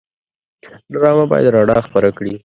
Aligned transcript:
ډرامه 0.93 1.25
باید 1.31 1.51
رڼا 1.55 1.77
خپره 1.87 2.09
کړي 2.17 2.33